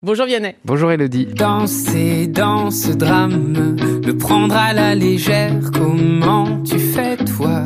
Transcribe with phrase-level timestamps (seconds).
[0.00, 0.54] Bonjour Vianney.
[0.64, 1.26] Bonjour Elodie.
[1.26, 7.64] Danser dans ce drame, le prendre à la légère, comment tu fais toi?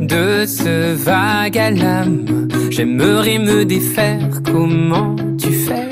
[0.00, 5.90] De ce vague à l'âme, j'aimerais me défaire, comment tu fais?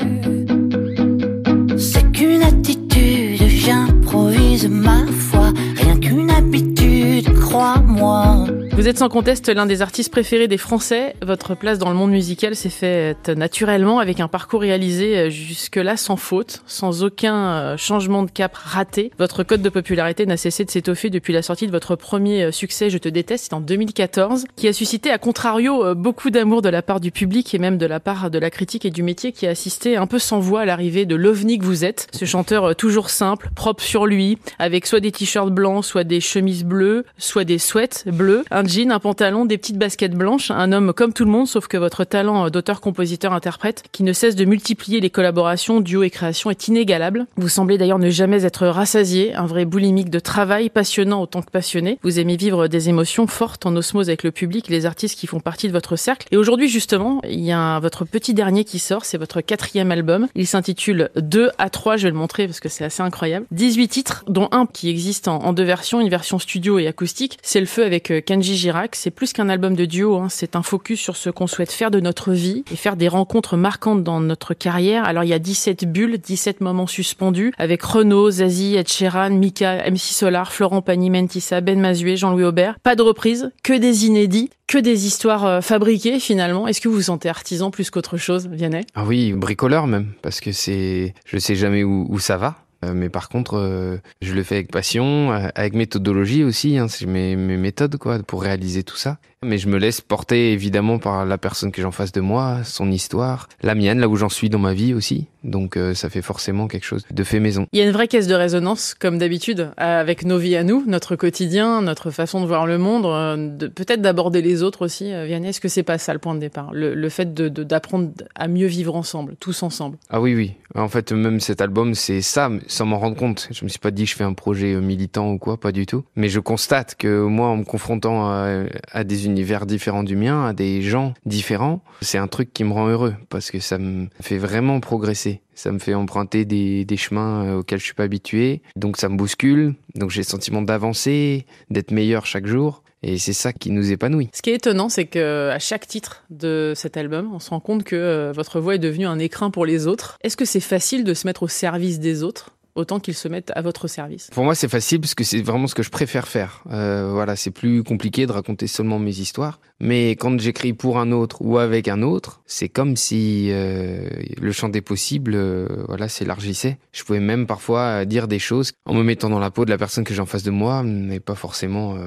[1.77, 8.47] C'est qu'une attitude, j'improvise ma foi, rien qu'une habitude, crois-moi.
[8.75, 11.15] Vous êtes sans conteste l'un des artistes préférés des Français.
[11.25, 15.95] Votre place dans le monde musical s'est faite naturellement avec un parcours réalisé euh, jusque-là
[15.95, 19.11] sans faute, sans aucun euh, changement de cap raté.
[19.17, 22.51] Votre code de popularité n'a cessé de s'étoffer depuis la sortie de votre premier euh,
[22.51, 26.81] succès Je te déteste, en 2014, qui a suscité à contrario beaucoup d'amour de la
[26.81, 29.47] part du public et même de la part de la critique et du métier qui
[29.47, 32.09] a assisté un peu sans voix à l'arrivée de l'ovni que vous êtes.
[32.11, 36.65] Ce chanteur toujours simple, propre sur lui, avec soit des t-shirts blancs, soit des chemises
[36.65, 41.13] bleues, soit des sweats bleus, jean, un pantalon, des petites baskets blanches, un homme comme
[41.13, 44.99] tout le monde, sauf que votre talent d'auteur, compositeur, interprète, qui ne cesse de multiplier
[44.99, 47.25] les collaborations, duos et créations, est inégalable.
[47.37, 51.51] Vous semblez d'ailleurs ne jamais être rassasié, un vrai boulimique de travail, passionnant autant que
[51.51, 51.99] passionné.
[52.03, 55.39] Vous aimez vivre des émotions fortes en osmose avec le public, les artistes qui font
[55.39, 56.27] partie de votre cercle.
[56.31, 60.27] Et aujourd'hui, justement, il y a votre petit dernier qui sort, c'est votre quatrième album.
[60.35, 63.45] Il s'intitule 2 à 3, je vais le montrer parce que c'est assez incroyable.
[63.51, 67.37] 18 titres, dont un qui existe en, deux versions, une version studio et acoustique.
[67.41, 68.21] C'est le feu avec euh,
[68.55, 68.95] Girac.
[68.95, 70.27] C'est plus qu'un album de duo, hein.
[70.29, 73.57] c'est un focus sur ce qu'on souhaite faire de notre vie et faire des rencontres
[73.57, 75.05] marquantes dans notre carrière.
[75.05, 79.89] Alors il y a 17 bulles, 17 moments suspendus avec Renaud, Zazie, Ed Sheeran, Mika,
[79.89, 82.79] MC Solar, Florent Pagny, Mentissa, Ben Mazué, Jean-Louis Aubert.
[82.79, 86.67] Pas de reprise, que des inédits, que des histoires euh, fabriquées finalement.
[86.67, 88.85] Est-ce que vous vous sentez artisan plus qu'autre chose, Vianney?
[88.95, 92.64] Ah oui, bricoleur même, parce que c'est, je sais jamais où ça va.
[92.83, 96.77] Euh, mais par contre, euh, je le fais avec passion, euh, avec méthodologie aussi.
[96.77, 99.17] Hein, c'est mes, mes méthodes quoi pour réaliser tout ça.
[99.45, 102.91] Mais je me laisse porter évidemment par la personne que j'en face de moi, son
[102.91, 105.27] histoire, la mienne, là où j'en suis dans ma vie aussi.
[105.43, 107.67] Donc ça fait forcément quelque chose de fait maison.
[107.71, 110.83] Il y a une vraie caisse de résonance, comme d'habitude, avec nos vies à nous,
[110.87, 115.05] notre quotidien, notre façon de voir le monde, de, peut-être d'aborder les autres aussi.
[115.05, 116.73] Vianney, est-ce que c'est pas ça le point de départ?
[116.73, 120.53] Le, le, fait de, d'apprendre à mieux vivre ensemble, tous ensemble Ah oui, oui.
[120.73, 123.47] En fait, même cet album, c'est ça, sans m'en rendre compte.
[123.51, 125.85] Je me suis pas dit que je fais un projet militant ou quoi, pas du
[125.85, 126.03] tout.
[126.15, 130.45] Mais je constate que moi, en me confrontant à, à des univers différents du mien,
[130.45, 134.07] à des gens différents, c'est un truc qui me rend heureux parce que ça me
[134.21, 135.41] fait vraiment progresser.
[135.55, 138.61] Ça me fait emprunter des, chemins auxquels je suis pas habitué.
[138.77, 139.75] Donc ça me bouscule.
[139.95, 142.81] Donc j'ai le sentiment d'avancer, d'être meilleur chaque jour.
[143.03, 144.29] Et c'est ça qui nous épanouit.
[144.33, 147.59] Ce qui est étonnant, c'est que à chaque titre de cet album, on se rend
[147.59, 150.17] compte que euh, votre voix est devenue un écrin pour les autres.
[150.23, 152.55] Est-ce que c'est facile de se mettre au service des autres?
[152.75, 155.67] Autant qu'ils se mettent à votre service Pour moi, c'est facile parce que c'est vraiment
[155.67, 156.63] ce que je préfère faire.
[156.71, 159.59] Euh, voilà, c'est plus compliqué de raconter seulement mes histoires.
[159.79, 164.09] Mais quand j'écris pour un autre ou avec un autre, c'est comme si euh,
[164.39, 166.77] le champ des possibles, euh, voilà, s'élargissait.
[166.91, 169.77] Je pouvais même parfois dire des choses en me mettant dans la peau de la
[169.77, 171.97] personne que j'ai en face de moi, mais pas forcément,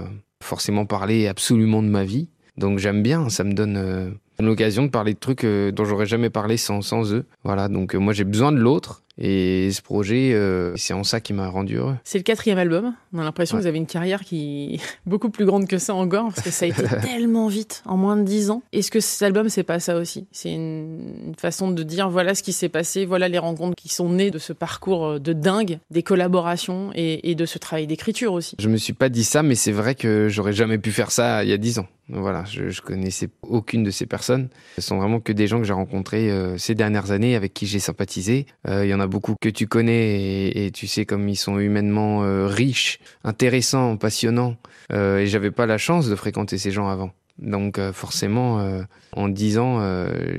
[0.42, 2.28] forcément parler absolument de ma vie.
[2.56, 6.56] Donc j'aime bien, ça me donne l'occasion de parler de trucs dont j'aurais jamais parlé
[6.56, 7.24] sans, sans eux.
[7.44, 9.02] Voilà, donc moi j'ai besoin de l'autre.
[9.18, 11.96] Et ce projet, euh, c'est en ça qui m'a rendu heureux.
[12.04, 12.94] C'est le quatrième album.
[13.12, 13.60] On a l'impression ouais.
[13.60, 16.50] que vous avez une carrière qui est beaucoup plus grande que ça encore, parce que
[16.50, 18.62] ça a été tellement vite, en moins de dix ans.
[18.72, 20.26] Est-ce que cet album, c'est pas ça aussi?
[20.30, 23.88] C'est une, une, façon de dire, voilà ce qui s'est passé, voilà les rencontres qui
[23.88, 28.32] sont nées de ce parcours de dingue, des collaborations et, et de ce travail d'écriture
[28.32, 28.56] aussi.
[28.58, 31.42] Je me suis pas dit ça, mais c'est vrai que j'aurais jamais pu faire ça
[31.42, 31.86] il y a dix ans.
[32.10, 34.48] Voilà, je, je connaissais aucune de ces personnes.
[34.76, 37.66] Ce sont vraiment que des gens que j'ai rencontrés euh, ces dernières années, avec qui
[37.66, 38.46] j'ai sympathisé.
[38.66, 41.58] Euh, il y en a beaucoup que tu connais et, tu sais comme ils sont
[41.58, 44.56] humainement euh, riches, intéressants, passionnants.
[44.92, 47.10] Euh, et j'avais pas la chance de fréquenter ces gens avant.
[47.38, 48.64] Donc euh, forcément,
[49.12, 49.80] en dix ans,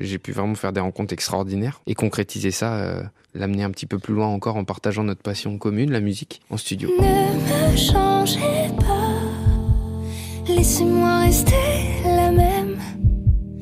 [0.01, 4.13] j'ai pu vraiment faire des rencontres extraordinaires et concrétiser ça, l'amener un petit peu plus
[4.13, 6.89] loin encore en partageant notre passion commune, la musique, en studio.
[6.99, 12.08] Ne me changez pas, laissez-moi rester.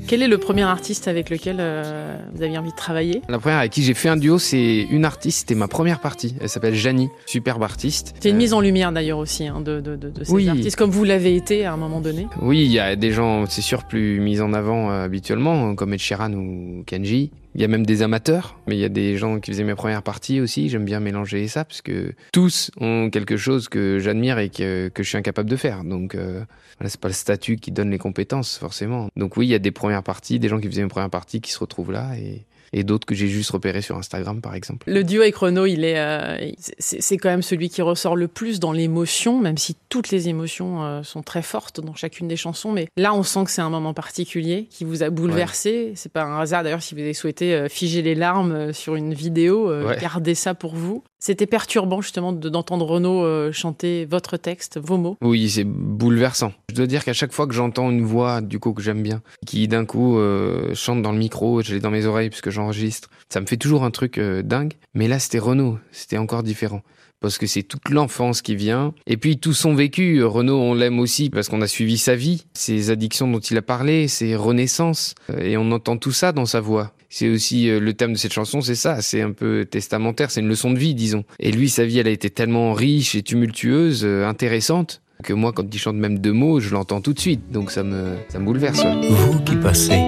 [0.08, 3.22] Quel est le premier artiste avec lequel euh, vous aviez envie de travailler?
[3.28, 6.34] La première avec qui j'ai fait un duo, c'est une artiste, c'était ma première partie.
[6.40, 8.16] Elle s'appelle Janie, superbe artiste.
[8.22, 8.38] C'est une euh...
[8.38, 10.48] mise en lumière d'ailleurs aussi hein, de, de, de, de, ces oui.
[10.48, 12.28] artistes, comme vous l'avez été à un moment donné.
[12.42, 15.94] Oui, il y a des gens, c'est sûr, plus mis en avant euh, habituellement, comme
[15.94, 17.32] Ed Sheeran ou Kenji.
[17.58, 19.74] Il y a même des amateurs, mais il y a des gens qui faisaient mes
[19.74, 20.70] premières parties aussi.
[20.70, 25.02] J'aime bien mélanger ça parce que tous ont quelque chose que j'admire et que, que
[25.02, 25.84] je suis incapable de faire.
[25.84, 26.44] Donc euh,
[26.78, 29.10] voilà, c'est pas le statut qui donne les compétences forcément.
[29.16, 31.42] Donc oui, il y a des premières parties, des gens qui faisaient mes premières parties
[31.42, 34.92] qui se retrouvent là et et d'autres que j'ai juste repérés sur Instagram, par exemple.
[34.92, 38.60] Le duo avec Renaud, il est, euh, c'est quand même celui qui ressort le plus
[38.60, 42.72] dans l'émotion, même si toutes les émotions euh, sont très fortes dans chacune des chansons.
[42.72, 45.94] Mais là, on sent que c'est un moment particulier qui vous a bouleversé.
[45.96, 49.14] C'est pas un hasard d'ailleurs si vous avez souhaité euh, figer les larmes sur une
[49.14, 51.04] vidéo, gardez ça pour vous.
[51.20, 55.18] C'était perturbant justement d'entendre Renaud euh, chanter votre texte, vos mots.
[55.22, 56.54] Oui, c'est bouleversant.
[56.70, 59.22] Je dois dire qu'à chaque fois que j'entends une voix du coup que j'aime bien,
[59.46, 63.10] qui d'un coup euh, chante dans le micro, je l'ai dans mes oreilles puisque j'enregistre,
[63.30, 64.74] ça me fait toujours un truc euh, dingue.
[64.94, 66.84] Mais là, c'était Renaud, c'était encore différent
[67.20, 68.94] parce que c'est toute l'enfance qui vient.
[69.08, 70.24] Et puis tout son vécu.
[70.24, 73.62] Renaud, on l'aime aussi parce qu'on a suivi sa vie, ses addictions dont il a
[73.62, 75.16] parlé, ses renaissances.
[75.40, 76.94] Et on entend tout ça dans sa voix.
[77.10, 80.42] C'est aussi euh, le thème de cette chanson, c'est ça, c'est un peu testamentaire, c'est
[80.42, 81.24] une leçon de vie, disons.
[81.40, 85.54] Et lui, sa vie, elle a été tellement riche et tumultueuse, euh, intéressante, que moi,
[85.54, 87.50] quand il chante même deux mots, je l'entends tout de suite.
[87.50, 88.84] Donc ça me, ça me bouleverse.
[89.10, 90.02] Vous qui passez,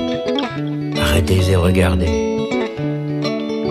[0.98, 2.38] arrêtez et regardez.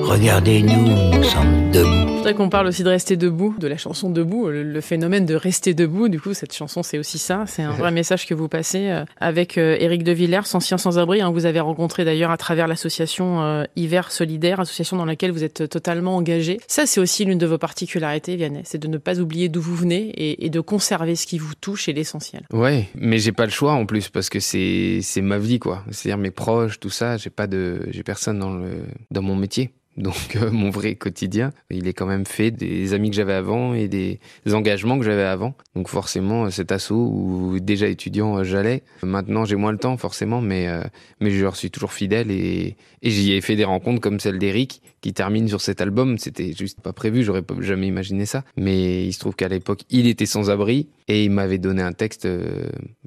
[0.01, 1.98] Regardez-nous, nous sommes debout
[2.29, 5.73] voudrais qu'on parle aussi de rester debout, de la chanson debout, le, phénomène de rester
[5.73, 6.09] debout.
[6.09, 7.45] Du coup, cette chanson, c'est aussi ça.
[7.47, 11.23] C'est un vrai message que vous passez euh, avec euh, Éric de Villers, ancien sans-abri.
[11.23, 15.43] Hein, vous avez rencontré d'ailleurs à travers l'association euh, Hiver Solidaire, association dans laquelle vous
[15.43, 16.59] êtes totalement engagé.
[16.67, 18.61] Ça, c'est aussi l'une de vos particularités, Vianney.
[18.65, 21.89] C'est de ne pas oublier d'où vous venez et, de conserver ce qui vous touche
[21.89, 22.43] et l'essentiel.
[22.53, 25.85] Ouais, mais j'ai pas le choix en plus parce que c'est c'est ma vie quoi.
[25.91, 27.17] C'est-à-dire mes proches, tout ça.
[27.19, 28.71] J'ai pas de j'ai personne dans le
[29.11, 29.73] dans mon métier.
[29.99, 33.75] Donc euh, mon vrai quotidien, il est quand même fait des amis que j'avais avant
[33.75, 34.21] et des
[34.53, 35.55] engagements que j'avais avant.
[35.75, 38.85] Donc forcément cet assaut où déjà étudiant euh, j'allais.
[39.03, 40.85] Maintenant j'ai moins le temps forcément, mais euh,
[41.21, 44.39] mais je leur suis toujours fidèle et, et j'y ai fait des rencontres comme celle
[44.39, 46.17] d'Eric qui termine sur cet album.
[46.19, 48.45] C'était juste pas prévu, j'aurais jamais imaginé ça.
[48.57, 51.93] Mais il se trouve qu'à l'époque il était sans abri et il m'avait donné un
[51.93, 52.29] texte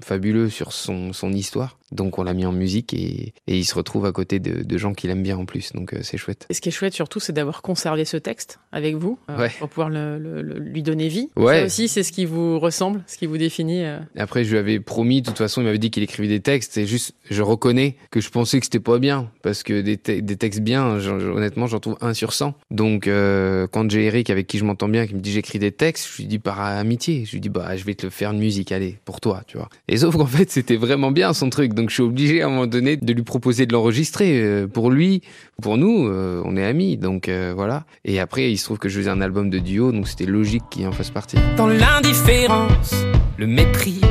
[0.01, 1.77] fabuleux sur son son histoire.
[1.91, 4.77] Donc on l'a mis en musique et, et, il se retrouve à côté de, de
[4.77, 5.73] gens qu'il aime bien en plus.
[5.73, 6.45] Donc c'est chouette.
[6.49, 9.69] Et ce qui est chouette surtout, c'est d'avoir conservé ce texte avec vous euh, pour
[9.69, 11.29] pouvoir le, le, lui donner vie.
[11.35, 11.59] Ouais.
[11.59, 13.83] Ça aussi, c'est ce qui vous ressemble, ce qui vous définit.
[13.83, 13.99] Euh.
[14.17, 16.77] Après, je lui avais promis, de toute façon, il m'avait dit qu'il écrivait des textes.
[16.77, 20.35] Et juste, je reconnais que je pensais que c'était pas bien parce que des, des
[20.37, 22.53] textes bien, honnêtement, j'en trouve un sur 100.
[22.69, 25.71] Donc euh, quand j'ai Eric avec qui je m'entends bien, qui me dit j'écris des
[25.71, 28.31] textes, je lui dis par amitié, je lui dis bah je vais te le faire
[28.31, 29.69] une musique, allez pour toi, tu vois.
[29.87, 31.73] Et sauf qu'en fait, c'était vraiment bien son truc.
[31.73, 35.21] Donc je suis obligé à un moment donné de lui proposer de l'enregistrer pour lui,
[35.61, 36.09] pour nous.
[36.09, 36.97] on est amis.
[36.97, 37.83] Donc euh, voilà.
[38.05, 40.63] Et après, il se trouve que je faisais un album de duo, donc c'était logique
[40.69, 41.37] qu'il en fasse partie.
[41.57, 42.93] Dans l'indifférence,
[43.37, 44.01] le mépris,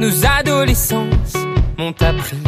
[0.00, 1.34] nos adolescences
[1.78, 2.38] m'ont appris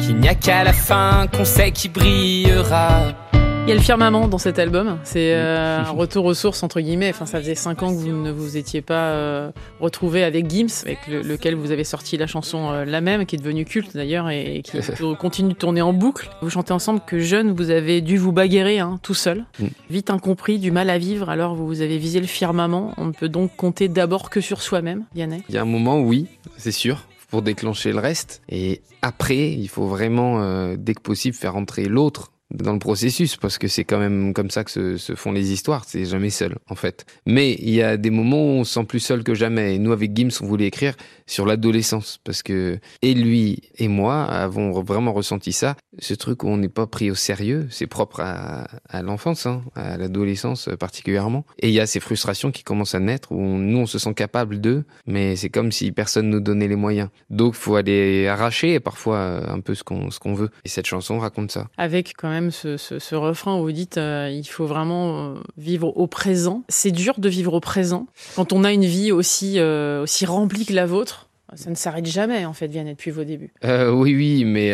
[0.00, 3.31] qu'il n'y a qu'à la fin qu'on sait qui brillera.
[3.64, 4.98] Il y a le firmament dans cet album.
[5.04, 7.10] C'est euh, un retour aux sources entre guillemets.
[7.10, 10.82] Enfin, ça faisait cinq ans que vous ne vous étiez pas euh, retrouvé avec Gims,
[10.82, 14.28] avec lequel vous avez sorti la chanson euh, La même, qui est devenue culte d'ailleurs
[14.30, 14.78] et, qui
[15.20, 16.28] continue de tourner en boucle.
[16.42, 19.66] Vous chantez ensemble que jeune, vous avez dû vous bagarrer hein, tout seul, mm.
[19.90, 21.30] vite incompris, du mal à vivre.
[21.30, 22.94] Alors vous avez visé le firmament.
[22.96, 25.44] On ne peut donc compter d'abord que sur soi-même, Yannick?
[25.48, 26.26] Il y a un moment, oui,
[26.56, 28.42] c'est sûr pour déclencher le reste.
[28.48, 33.58] Et après, il faut vraiment, dès que possible, faire entrer l'autre dans le processus parce
[33.58, 35.84] que c'est quand même comme ça que se, font les histoires.
[35.86, 37.06] C'est jamais seul en fait.
[37.26, 39.74] Mais il y a des moments où on se sent plus seul que jamais.
[39.74, 40.94] Et nous avec Gims, on voulait écrire
[41.26, 45.76] sur l'adolescence parce que et lui et moi avons vraiment ressenti ça.
[45.98, 49.96] Ce truc où on n'est pas pris au sérieux, c'est propre à, l'enfance, hein, à
[49.96, 51.44] l'adolescence particulièrement.
[51.58, 54.14] Et il y a ces frustrations qui commencent à naître où nous on se sent
[54.14, 57.08] capable d'eux, mais c'est comme si personne nous donnait les moyens.
[57.30, 60.50] Donc faut aller arracher parfois un peu ce qu'on qu'on veut.
[60.64, 61.68] Et cette chanson raconte ça.
[61.76, 66.06] Avec quand même ce, refrain où vous dites euh, il faut vraiment euh, vivre au
[66.06, 66.62] présent.
[66.68, 68.06] C'est dur de vivre au présent
[68.36, 71.28] quand on a une vie aussi, euh, aussi remplie que la vôtre.
[71.54, 73.52] Ça ne s'arrête jamais en fait, Vianney, depuis vos débuts.
[73.62, 74.72] oui, oui, mais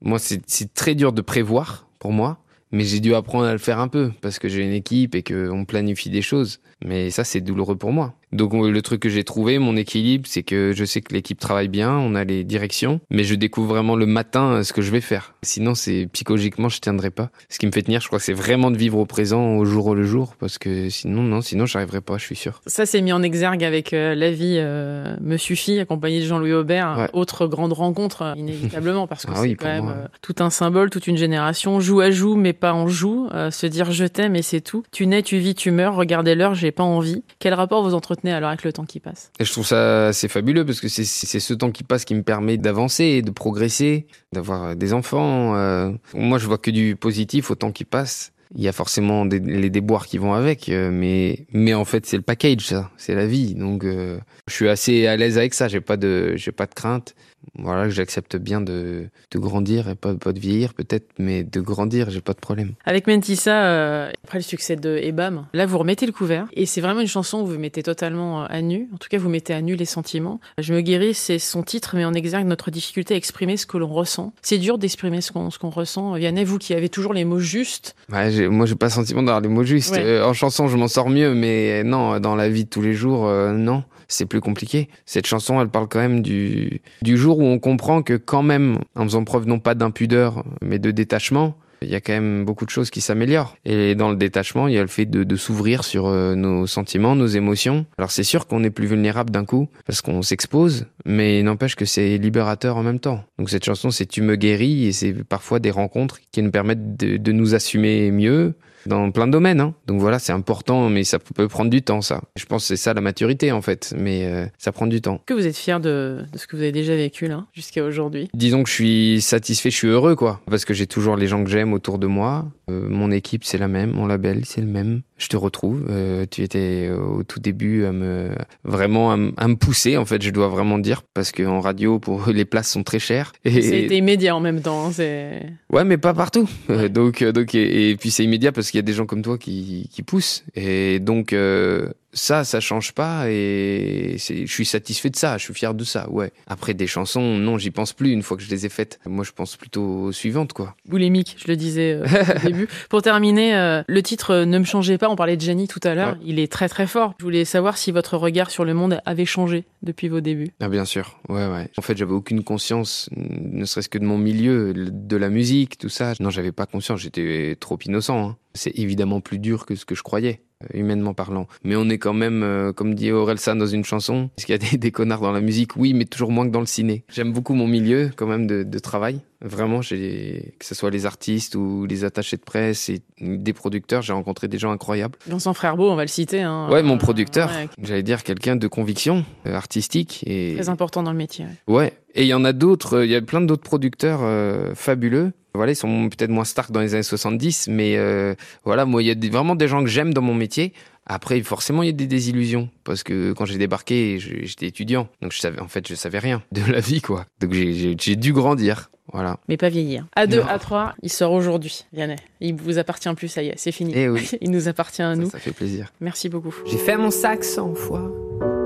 [0.00, 2.38] moi c'est très dur de prévoir pour moi.
[2.70, 5.22] Mais j'ai dû apprendre à le faire un peu parce que j'ai une équipe et
[5.22, 6.60] qu'on planifie des choses.
[6.84, 8.14] Mais ça, c'est douloureux pour moi.
[8.32, 11.68] Donc le truc que j'ai trouvé, mon équilibre, c'est que je sais que l'équipe travaille
[11.68, 14.90] bien, on a les directions, mais je découvre vraiment le matin euh, ce que je
[14.90, 15.34] vais faire.
[15.42, 17.30] Sinon, c'est psychologiquement, je tiendrai pas.
[17.48, 19.94] Ce qui me fait tenir, je crois, c'est vraiment de vivre au présent, au jour
[19.94, 22.60] le jour, parce que sinon, non, sinon, j'arriverai pas, je suis sûr.
[22.66, 26.52] Ça, c'est mis en exergue avec euh, La vie euh, me suffit, accompagné de Jean-Louis
[26.52, 27.08] Aubert.
[27.12, 31.16] Autre grande rencontre, inévitablement, parce que ah c'est quand même tout un symbole, toute une
[31.16, 31.80] génération.
[31.80, 33.28] Joue à joue, mais pas en joue.
[33.50, 34.82] se dire je t'aime et c'est tout.
[34.92, 35.94] Tu nais, tu vis, tu meurs.
[35.94, 37.22] Regardez l'heure, j'ai pas envie.
[37.38, 40.28] Quel rapport vous entretenez alors avec le temps qui passe et Je trouve ça assez
[40.28, 44.76] fabuleux parce que c'est ce temps qui passe qui me permet d'avancer, de progresser, d'avoir
[44.76, 45.56] des enfants.
[45.56, 45.92] Euh.
[46.14, 48.32] Moi, je vois que du positif au temps qui passe.
[48.54, 52.06] Il y a forcément des, les déboires qui vont avec, euh, mais mais en fait
[52.06, 53.54] c'est le package, ça, c'est la vie.
[53.54, 55.68] Donc euh, je suis assez à l'aise avec ça.
[55.68, 57.14] J'ai pas de j'ai pas de crainte
[57.56, 61.60] voilà, que j'accepte bien de, de grandir et pas, pas de vieillir peut-être, mais de
[61.60, 62.72] grandir, j'ai pas de problème.
[62.84, 66.80] Avec Mentissa, euh, après le succès de Ebam, là vous remettez le couvert et c'est
[66.80, 68.88] vraiment une chanson où vous mettez totalement à nu.
[68.94, 70.40] En tout cas, vous mettez à nu les sentiments.
[70.58, 73.76] Je me guéris, c'est son titre, mais en exergue notre difficulté à exprimer ce que
[73.76, 74.32] l'on ressent.
[74.42, 76.12] C'est dur d'exprimer ce qu'on qu'on ressent.
[76.14, 77.96] Vianney, vous qui avez toujours les mots justes.
[78.12, 79.92] Ouais, moi j'ai pas le sentiment d'avoir les mots justes.
[79.92, 80.04] Ouais.
[80.04, 82.94] Euh, en chanson, je m'en sors mieux, mais non, dans la vie de tous les
[82.94, 83.82] jours, euh, non.
[84.08, 84.88] C'est plus compliqué.
[85.06, 88.78] Cette chanson, elle parle quand même du, du jour où on comprend que quand même,
[88.96, 92.64] en faisant preuve non pas d'impudeur, mais de détachement, il y a quand même beaucoup
[92.64, 93.56] de choses qui s'améliorent.
[93.64, 96.66] Et dans le détachement, il y a le fait de, de s'ouvrir sur euh, nos
[96.66, 97.86] sentiments, nos émotions.
[97.98, 101.84] Alors c'est sûr qu'on est plus vulnérable d'un coup, parce qu'on s'expose, mais n'empêche que
[101.84, 103.22] c'est libérateur en même temps.
[103.38, 106.96] Donc cette chanson, c'est Tu me guéris, et c'est parfois des rencontres qui nous permettent
[106.96, 108.54] de, de nous assumer mieux
[108.88, 109.60] dans plein de domaines.
[109.60, 109.74] Hein.
[109.86, 112.22] Donc voilà, c'est important, mais ça peut prendre du temps, ça.
[112.36, 115.20] Je pense que c'est ça la maturité, en fait, mais euh, ça prend du temps.
[115.26, 118.28] Que vous êtes fier de, de ce que vous avez déjà vécu là jusqu'à aujourd'hui?
[118.34, 120.40] Disons que je suis satisfait, je suis heureux, quoi.
[120.50, 122.46] Parce que j'ai toujours les gens que j'aime autour de moi.
[122.70, 123.92] Euh, mon équipe, c'est la même.
[123.92, 125.02] Mon label, c'est le même.
[125.18, 125.84] Je te retrouve.
[125.90, 128.30] Euh, tu étais au tout début à me,
[128.64, 131.02] vraiment à, me- à me pousser, en fait, je dois vraiment dire.
[131.12, 133.32] Parce qu'en radio, pour les places sont très chères.
[133.44, 134.86] Et, C'était immédiat en même temps.
[134.86, 136.48] hein, C'est Ouais, mais pas partout.
[136.70, 139.06] Euh, donc, euh, donc, et, et puis c'est immédiat parce qu'il y a des gens
[139.06, 140.44] comme toi qui, qui poussent.
[140.54, 143.24] Et donc, euh, ça, ça change pas.
[143.30, 145.38] Et je suis satisfait de ça.
[145.38, 146.08] Je suis fier de ça.
[146.10, 146.32] Ouais.
[146.46, 148.98] Après des chansons, non, j'y pense plus une fois que je les ai faites.
[149.06, 150.74] Moi, je pense plutôt aux suivantes, quoi.
[150.86, 152.68] boulimique, je le disais euh, au début.
[152.90, 155.80] Pour terminer, euh, le titre euh, Ne me changez pas, on parlait de Jenny tout
[155.84, 156.18] à l'heure, Ouais.
[156.24, 157.14] il est très très fort.
[157.18, 160.50] Je voulais savoir si votre regard sur le monde avait changé depuis vos débuts.
[160.60, 161.18] Ah, bien sûr.
[161.28, 161.68] Ouais, ouais.
[161.76, 165.88] En fait, j'avais aucune conscience, ne serait-ce que de mon milieu, de la musique, tout
[165.88, 166.14] ça.
[166.20, 167.00] Non, j'avais pas conscience.
[167.00, 168.30] J'étais trop innocent.
[168.30, 168.36] hein.
[168.54, 170.40] C'est évidemment plus dur que ce que je croyais,
[170.74, 171.46] humainement parlant.
[171.64, 174.66] Mais on est quand même, euh, comme dit Orelsan dans une chanson, est-ce qu'il y
[174.66, 175.76] a des, des connards dans la musique?
[175.76, 177.04] Oui, mais toujours moins que dans le ciné.
[177.08, 179.20] J'aime beaucoup mon milieu, quand même, de, de travail.
[179.40, 184.02] Vraiment, j'ai, que ce soit les artistes ou les attachés de presse et des producteurs,
[184.02, 185.16] j'ai rencontré des gens incroyables.
[185.28, 186.42] Vincent Frerbeau, on va le citer.
[186.42, 191.04] Hein, Ouais, mon producteur, ouais, j'allais dire quelqu'un de conviction euh, artistique et très important
[191.04, 191.44] dans le métier.
[191.68, 191.74] ouais.
[191.76, 194.74] Ouais, et il y en a d'autres, euh, il y a plein d'autres producteurs euh,
[194.74, 195.32] fabuleux.
[195.54, 199.06] Voilà, ils sont peut-être moins stars dans les années 70, mais euh, voilà, moi, il
[199.06, 200.72] y a des- vraiment des gens que j'aime dans mon métier.
[201.08, 205.32] Après, forcément, il y a des désillusions parce que quand j'ai débarqué, j'étais étudiant, donc
[205.32, 207.24] je savais, en fait, je savais rien de la vie, quoi.
[207.40, 209.38] Donc j'ai- dû grandir, voilà.
[209.48, 210.06] Mais pas vieillir.
[210.16, 210.44] A2, Non.
[210.46, 212.16] A3, il sort aujourd'hui, Vianney.
[212.40, 213.92] Il vous appartient plus, ça y est, c'est fini.
[213.96, 214.28] Eh oui.
[214.42, 215.30] Il nous appartient à Ça, nous.
[215.30, 215.90] ça fait plaisir.
[216.00, 216.54] Merci beaucoup.
[216.66, 218.12] J'ai fait mon sac cent fois,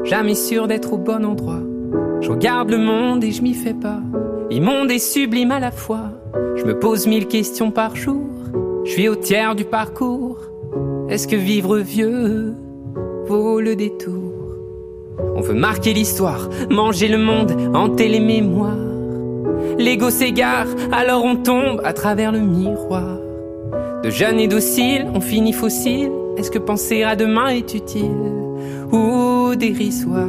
[0.05, 1.61] jamais sûr d'être au bon endroit.
[2.23, 4.01] Je regarde le monde et je m'y fais pas.
[4.51, 6.11] Immonde et sublime à la fois.
[6.57, 8.29] Je me pose mille questions par jour.
[8.85, 10.39] Je suis au tiers du parcours.
[11.09, 12.55] Est-ce que vivre vieux
[13.27, 14.33] vaut le détour?
[15.37, 18.77] On veut marquer l'histoire, manger le monde, hanter les mémoires.
[19.79, 23.19] L'ego s'égare, alors on tombe à travers le miroir.
[24.03, 26.11] De jeunes et dociles, on finit fossile.
[26.37, 28.11] Est-ce que penser à demain est utile
[28.91, 30.27] ou dérisoire?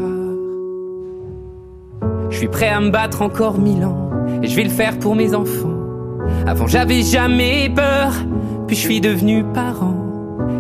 [2.29, 4.09] Je suis prêt à me battre encore mille ans
[4.41, 5.69] et je vais le faire pour mes enfants.
[6.45, 8.11] Avant j'avais jamais peur,
[8.67, 10.02] puis je suis devenu parent.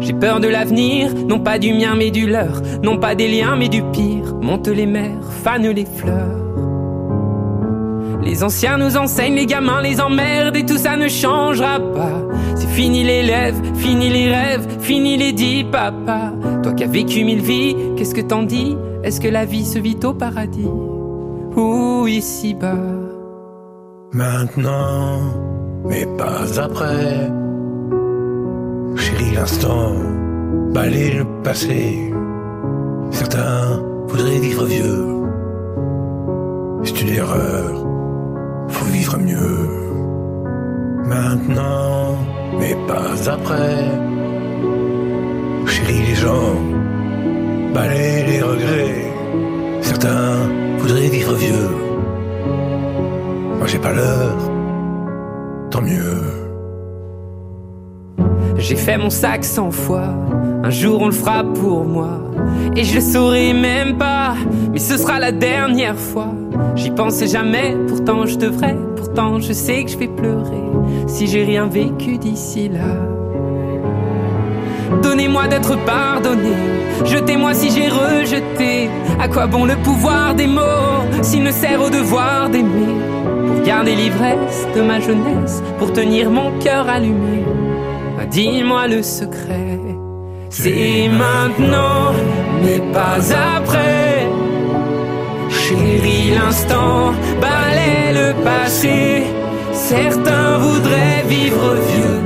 [0.03, 3.55] J'ai peur de l'avenir, non pas du mien mais du leur, non pas des liens
[3.55, 4.35] mais du pire.
[4.41, 6.39] Monte les mers, fanent les fleurs.
[8.21, 12.21] Les anciens nous enseignent, les gamins les emmerdent et tout ça ne changera pas.
[12.55, 16.33] C'est fini les lèvres, fini les rêves, fini les dix papas.
[16.63, 18.77] Toi qui as vécu mille vies, qu'est-ce que t'en dis?
[19.03, 20.69] Est-ce que la vie se vit au paradis?
[21.55, 22.75] Ou ici-bas?
[24.13, 25.19] Maintenant,
[25.85, 27.31] mais pas après.
[28.95, 29.93] Chérie, l'instant,
[30.73, 32.11] balayer le passé.
[33.11, 35.05] Certains voudraient vivre vieux.
[36.83, 37.85] C'est une erreur,
[38.67, 39.69] faut vivre mieux.
[41.05, 42.17] Maintenant,
[42.59, 43.85] mais pas après.
[45.65, 46.55] Chérie, les gens,
[47.73, 49.13] balayer les regrets.
[49.81, 50.35] Certains
[50.77, 51.69] voudraient vivre vieux.
[53.57, 54.37] Moi j'ai pas l'heure,
[55.71, 56.42] tant mieux.
[58.63, 60.15] J'ai fait mon sac cent fois.
[60.63, 62.21] Un jour on le fera pour moi.
[62.77, 64.35] Et je le saurai même pas.
[64.71, 66.33] Mais ce sera la dernière fois.
[66.77, 67.75] J'y pensais jamais.
[67.89, 68.77] Pourtant je devrais.
[68.95, 70.63] Pourtant je sais que je vais pleurer.
[71.07, 72.95] Si j'ai rien vécu d'ici là.
[75.01, 76.55] Donnez-moi d'être pardonné.
[77.03, 78.89] Jetez-moi si j'ai rejeté.
[79.19, 82.95] À quoi bon le pouvoir des mots s'il ne sert au devoir d'aimer?
[83.45, 85.61] Pour garder l'ivresse de ma jeunesse.
[85.79, 87.42] Pour tenir mon cœur allumé.
[88.33, 89.79] Dis-moi le secret.
[90.49, 92.13] C'est maintenant,
[92.63, 93.19] mais pas
[93.55, 94.27] après.
[95.49, 99.23] Chérie, l'instant balaie le passé.
[99.71, 102.21] Certains voudraient vivre vieux.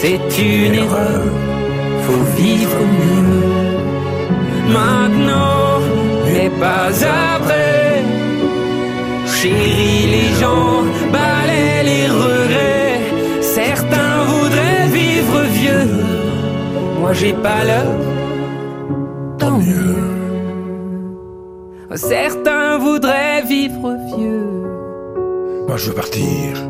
[0.00, 1.22] C'est une erreur,
[2.04, 3.52] faut vivre mieux.
[4.78, 5.80] Maintenant,
[6.24, 6.88] mais pas
[7.34, 8.02] après.
[9.36, 12.85] Chérie, les gens balaient les regrets.
[17.06, 18.00] Moi, j'ai pas l'heure.
[19.38, 19.94] Tant mieux.
[21.94, 24.64] Certains voudraient vivre vieux.
[25.68, 26.66] Moi, je veux partir.